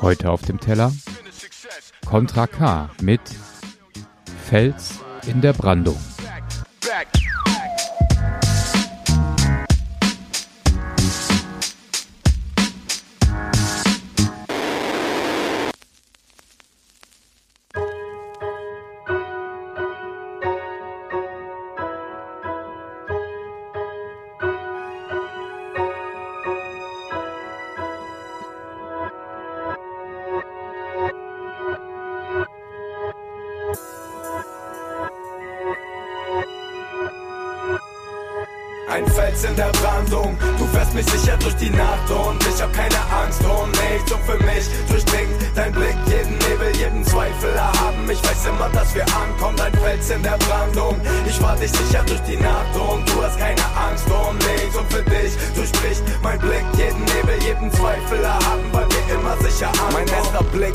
[0.00, 0.92] Heute auf dem Teller
[2.06, 3.20] Contra K mit
[4.48, 5.98] Fels in der Brandung.
[38.98, 40.36] ein Fels in der Brandung.
[40.58, 44.10] Du fährst mich sicher durch die Nacht und ich hab keine Angst oh und nichts.
[44.10, 48.10] Und für mich durchdringt dein Blick jeden Nebel, jeden Zweifel erhaben.
[48.10, 51.00] Ich weiß immer, dass wir ankommen, ein Fels in der Brandung.
[51.26, 54.76] Ich fahr dich sicher durch die Nacht und du hast keine Angst oh und nichts.
[54.76, 59.68] Und für dich durchbricht mein Blick jeden Nebel, jeden Zweifel erhaben, weil wir immer sicher
[59.68, 59.92] ankommen.
[59.92, 60.74] Mein erster Blick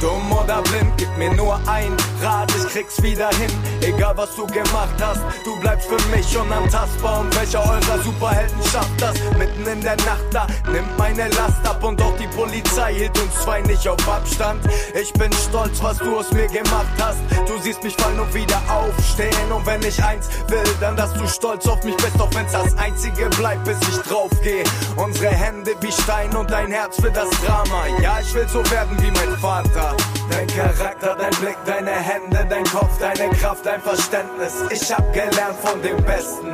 [0.00, 3.50] dumm oder blind, gib mir nur ein Rat, ich krieg's wieder hin.
[3.80, 7.20] Egal was du gemacht hast, du bleibst für mich unantastbar.
[7.20, 9.14] Und welcher eurer Superhelden schafft das?
[9.38, 13.34] Mitten in der Nacht da, nimmt meine Last ab und auch die Polizei hielt uns
[13.42, 14.60] zwei nicht auf Abstand.
[15.00, 17.18] Ich bin stolz, was du aus mir gemacht hast.
[17.46, 19.52] Du siehst mich fallen und wieder aufstehen.
[19.52, 22.76] Und wenn ich eins will, dann dass du stolz auf mich bist, auch wenn's das
[22.78, 24.64] einzige bleibt, bis ich draufgeh.
[24.96, 27.86] Unsere Hände wie Stein und dein Herz für das Drama.
[28.00, 29.85] Ja, ich will so werden wie mein Vater.
[30.30, 34.54] Dein Charakter, dein Blick, deine Hände, dein Kopf, deine Kraft, dein Verständnis.
[34.70, 36.48] Ich hab gelernt von dem Besten.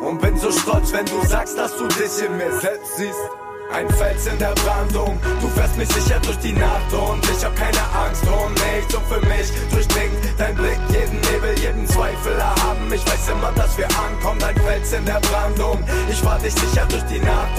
[0.00, 3.18] Und bin so stolz, wenn du sagst, dass du dich in mir selbst siehst.
[3.72, 7.56] Ein Fels in der Brandung, du fährst mich sicher durch die Nacht und ich hab
[7.56, 12.92] keine Angst um nichts und für mich durchdringt dein Blick jeden Nebel, jeden Zweifel erhaben.
[12.92, 15.82] Ich weiß immer, dass wir ankommen, ein Fels in der Brandung.
[16.08, 17.58] Ich fahr dich sicher durch die Nacht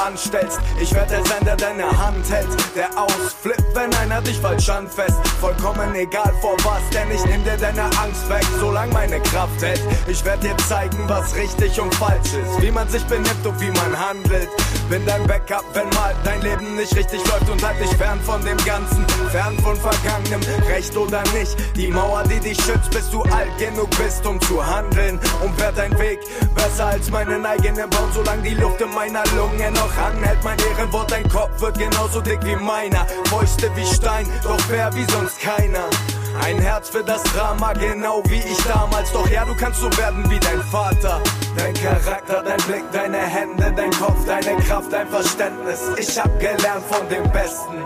[0.00, 4.68] anstellst, ich werd der sein, der deine Hand hält, der ausflippt, wenn einer dich falsch
[4.68, 5.26] anfasst.
[5.40, 9.82] Vollkommen egal vor was, denn ich nehm dir deine Angst weg, solange meine Kraft hält.
[10.06, 13.70] Ich werd dir zeigen, was richtig und falsch ist, wie man sich benimmt und wie
[13.70, 14.48] man handelt.
[14.88, 18.44] Bin dein Backup, wenn mal dein Leben nicht richtig läuft und halt dich fern von
[18.44, 21.56] dem Ganzen, fern von Vergangenem, recht oder nicht.
[21.76, 25.18] Die Mauer, die dich schützt, bis du alt genug bist, um zu handeln.
[25.42, 26.20] Und werd dein Weg
[26.54, 30.42] besser als meinen eigenen Baum, solange die Luft in meiner Lunge noch anhält.
[30.42, 33.06] Mein Ehrenwort, dein Kopf wird genauso dick wie meiner.
[33.28, 35.84] Fäuste wie Stein, doch fair wie sonst keiner.
[36.42, 39.10] Ein Herz für das Drama, genau wie ich damals.
[39.12, 41.20] Doch ja, du kannst so werden wie dein Vater.
[41.56, 45.80] Dein Charakter, dein Blick, deine Hände, dein Kopf, deine Kraft, dein Verständnis.
[45.96, 47.84] Ich hab gelernt von dem Besten.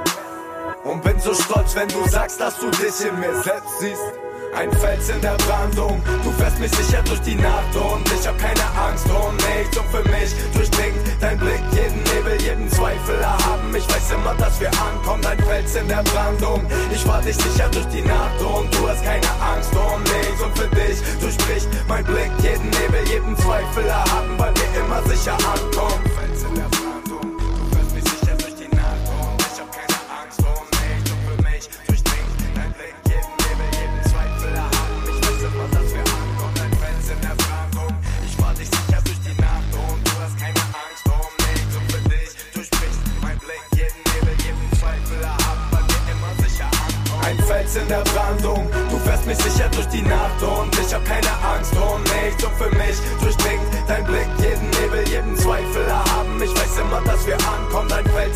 [0.85, 4.20] Und bin so stolz, wenn du sagst, dass du dich in mir selbst siehst.
[4.53, 8.37] Ein Fels in der Brandung, du fährst mich sicher durch die Nacht und ich hab
[8.39, 9.79] keine Angst um nichts.
[9.79, 13.15] Und für mich durchdringt dein Blick jeden Nebel, jeden Zweifel.
[13.21, 13.75] Erhaben.
[13.75, 16.67] Ich weiß immer, dass wir ankommen, ein Fels in der Brandung.
[16.93, 20.43] Ich fahr dich sicher durch die Nacht und du hast keine Angst um nichts.
[20.43, 23.87] Und für dich durchbricht mein Blick jeden Nebel, jeden Zweifel.
[23.87, 24.10] Erhaben,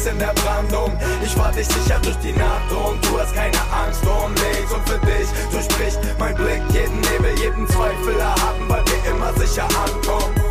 [0.05, 0.93] Fels in der Brandung.
[1.23, 4.73] Ich fahr dich sicher durch die Nacht und du hast keine Angst um nichts.
[4.73, 9.65] Und für dich durchbricht mein Blick jeden Nebel, jeden Zweifel erhaben, weil wir immer sicher
[9.65, 10.44] ankommen.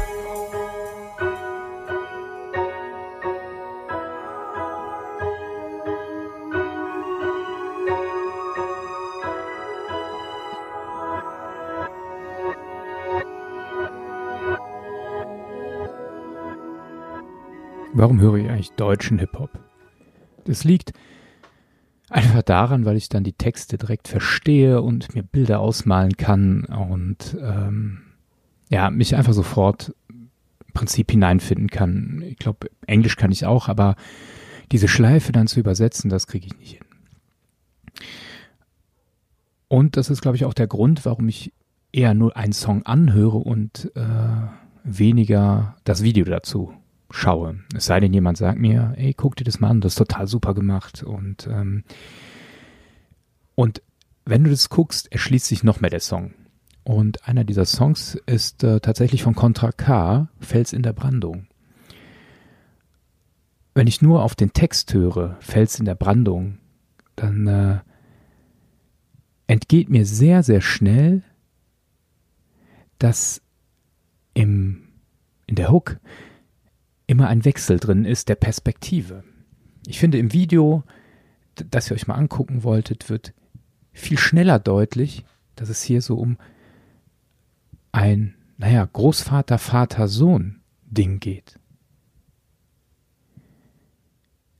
[17.96, 19.52] Warum höre ich eigentlich deutschen Hip-Hop?
[20.46, 20.94] Das liegt
[22.10, 27.38] einfach daran, weil ich dann die Texte direkt verstehe und mir Bilder ausmalen kann und
[27.40, 28.02] ähm,
[28.70, 30.32] ja, mich einfach sofort im
[30.74, 32.24] Prinzip hineinfinden kann.
[32.26, 33.96] Ich glaube, Englisch kann ich auch, aber
[34.72, 38.08] diese Schleife dann zu übersetzen, das kriege ich nicht hin.
[39.68, 41.54] Und das ist, glaube ich, auch der Grund, warum ich
[41.92, 44.02] eher nur einen Song anhöre und äh,
[44.84, 46.74] weniger das Video dazu
[47.14, 47.60] schaue.
[47.76, 50.28] Es sei denn, jemand sagt mir, ey, guck dir das mal an, das ist total
[50.28, 51.04] super gemacht.
[51.04, 51.84] Und, ähm,
[53.54, 53.84] und
[54.26, 56.34] wenn du das guckst, erschließt sich noch mehr der Song.
[56.84, 61.46] Und einer dieser Songs ist äh, tatsächlich von Contra K, Fels in der Brandung.
[63.76, 66.58] Wenn ich nur auf den Text höre, Fels in der Brandung,
[67.16, 67.80] dann äh,
[69.46, 71.22] entgeht mir sehr, sehr schnell,
[72.98, 73.40] dass
[74.34, 74.88] im,
[75.46, 76.00] in der Hook
[77.08, 79.24] immer ein Wechsel drin ist der Perspektive.
[79.88, 80.84] Ich finde im Video,
[81.56, 83.34] das ihr euch mal angucken wolltet, wird
[83.92, 86.38] viel schneller deutlich, dass es hier so um
[87.92, 91.60] ein, naja, Großvater, Vater, Sohn Ding geht.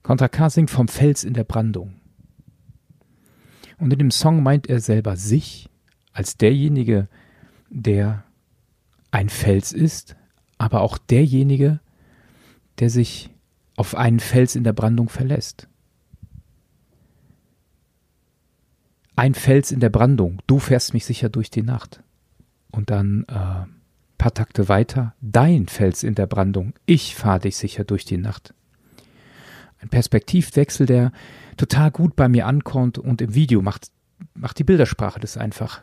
[0.02, 1.94] Contra K singt vom Fels in der Brandung.
[3.78, 5.70] Und in dem Song meint er selber sich
[6.12, 7.08] als derjenige,
[7.70, 8.24] der
[9.10, 10.14] ein Fels ist,
[10.58, 11.80] aber auch derjenige,
[12.78, 13.30] der sich
[13.76, 15.68] auf einen Fels in der Brandung verlässt.
[19.16, 22.02] Ein Fels in der Brandung, du fährst mich sicher durch die Nacht.
[22.70, 23.66] Und dann äh,
[24.18, 28.54] paar Takte weiter, dein Fels in der Brandung, ich fahre dich sicher durch die Nacht.
[29.80, 31.12] Ein Perspektivwechsel, der
[31.58, 33.90] total gut bei mir ankommt und im Video macht,
[34.34, 35.82] macht die Bildersprache das einfach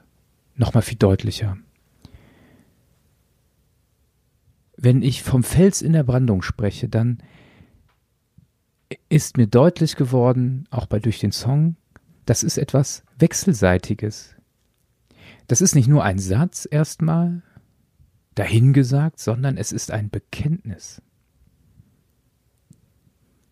[0.56, 1.58] nochmal viel deutlicher.
[4.84, 7.20] Wenn ich vom Fels in der Brandung spreche, dann
[9.10, 11.76] ist mir deutlich geworden, auch bei durch den Song,
[12.26, 14.36] das ist etwas Wechselseitiges.
[15.46, 17.44] Das ist nicht nur ein Satz erstmal
[18.34, 21.00] dahingesagt, sondern es ist ein Bekenntnis.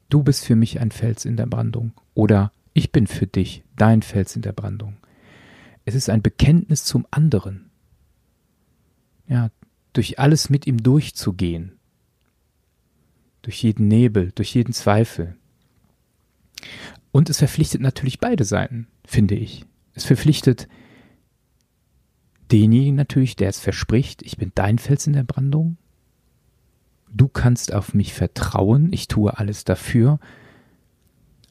[0.09, 4.01] Du bist für mich ein Fels in der Brandung oder ich bin für dich dein
[4.01, 4.97] Fels in der Brandung.
[5.85, 7.69] Es ist ein Bekenntnis zum anderen.
[9.27, 9.51] Ja,
[9.99, 11.77] durch alles mit ihm durchzugehen.
[13.41, 15.35] Durch jeden Nebel, durch jeden Zweifel.
[17.11, 19.65] Und es verpflichtet natürlich beide Seiten, finde ich.
[19.95, 20.69] Es verpflichtet
[22.49, 25.75] denjenigen natürlich, der es verspricht, ich bin dein Fels in der Brandung.
[27.11, 30.21] Du kannst auf mich vertrauen, ich tue alles dafür.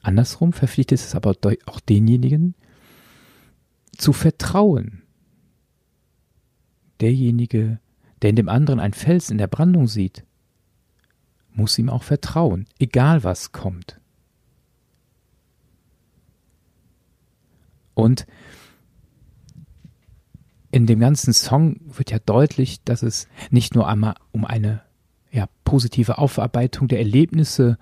[0.01, 1.35] Andersrum verpflichtet es aber
[1.67, 2.55] auch denjenigen,
[3.95, 5.03] zu vertrauen.
[6.99, 7.79] Derjenige,
[8.21, 10.23] der in dem anderen ein Fels in der Brandung sieht,
[11.53, 13.99] muss ihm auch vertrauen, egal was kommt.
[17.93, 18.25] Und
[20.71, 24.81] in dem ganzen Song wird ja deutlich, dass es nicht nur einmal um eine
[25.31, 27.77] ja, positive Aufarbeitung der Erlebnisse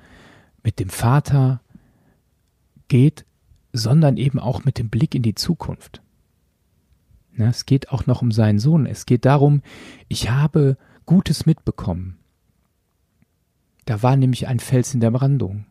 [0.63, 1.61] mit dem Vater
[2.87, 3.25] geht,
[3.73, 6.01] sondern eben auch mit dem Blick in die Zukunft.
[7.37, 8.85] Ja, es geht auch noch um seinen Sohn.
[8.87, 9.61] Es geht darum,
[10.07, 12.17] ich habe Gutes mitbekommen.
[13.85, 15.65] Da war nämlich ein Fels in der Brandung.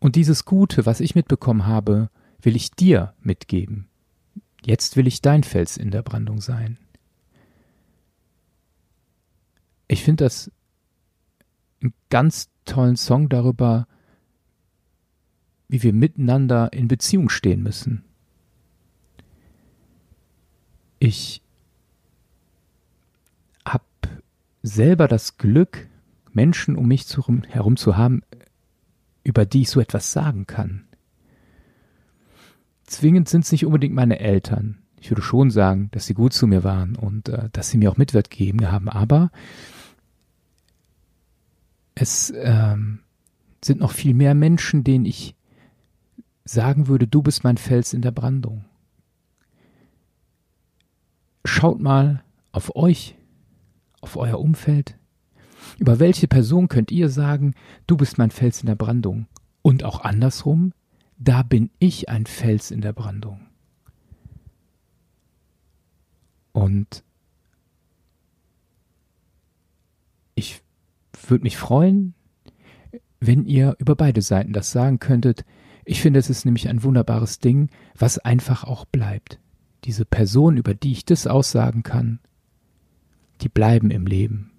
[0.00, 2.10] Und dieses Gute, was ich mitbekommen habe,
[2.40, 3.88] will ich dir mitgeben.
[4.64, 6.78] Jetzt will ich dein Fels in der Brandung sein.
[9.88, 10.50] Ich finde das
[11.82, 13.86] einen ganz tollen Song darüber,
[15.68, 18.04] wie wir miteinander in Beziehung stehen müssen.
[21.04, 21.42] Ich
[23.64, 23.84] habe
[24.62, 25.88] selber das Glück,
[26.32, 27.06] Menschen um mich
[27.48, 28.22] herum zu haben,
[29.24, 30.84] über die ich so etwas sagen kann
[32.92, 34.78] zwingend sind es nicht unbedingt meine Eltern.
[35.00, 37.90] Ich würde schon sagen, dass sie gut zu mir waren und äh, dass sie mir
[37.90, 39.32] auch Mitwert gegeben haben, aber
[41.94, 43.00] es ähm,
[43.64, 45.34] sind noch viel mehr Menschen, denen ich
[46.44, 48.64] sagen würde, du bist mein Fels in der Brandung.
[51.54, 53.14] Schaut mal auf euch,
[54.00, 54.96] auf euer Umfeld.
[55.78, 57.52] Über welche Person könnt ihr sagen,
[57.86, 59.26] du bist mein Fels in der Brandung?
[59.60, 60.72] Und auch andersrum,
[61.18, 63.48] da bin ich ein Fels in der Brandung.
[66.52, 67.04] Und
[70.34, 70.62] ich
[71.28, 72.14] würde mich freuen,
[73.20, 75.44] wenn ihr über beide Seiten das sagen könntet.
[75.84, 79.38] Ich finde, es ist nämlich ein wunderbares Ding, was einfach auch bleibt.
[79.84, 82.20] Diese Person, über die ich das aussagen kann,
[83.40, 84.52] die bleiben im Leben.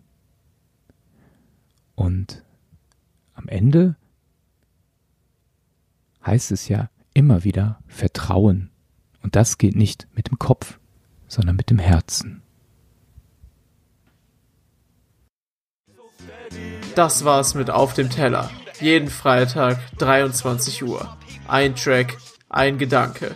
[1.95, 2.43] Und
[3.33, 3.95] am Ende
[6.25, 8.69] heißt es ja immer wieder Vertrauen.
[9.21, 10.79] Und das geht nicht mit dem Kopf,
[11.27, 12.41] sondern mit dem Herzen.
[16.95, 18.51] Das war's mit Auf dem Teller.
[18.79, 21.17] Jeden Freitag 23 Uhr.
[21.47, 22.17] Ein Track,
[22.49, 23.35] ein Gedanke.